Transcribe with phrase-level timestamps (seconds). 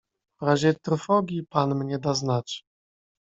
[0.41, 2.65] "W razie trwogi pan mnie da znać."